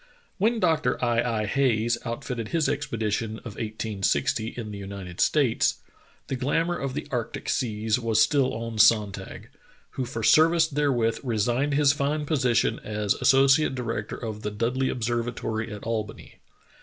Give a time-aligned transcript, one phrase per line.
[0.39, 0.97] When Dr.
[0.99, 5.75] L L Hayes outfitted his expedition of i860 in the United States^
[6.25, 9.49] the glamour of the arctic seas was still on Sonntag,
[9.91, 15.01] who for service therewith resigned his fine position as associate director of the Dudley Ob
[15.01, 16.39] servatory at Albany.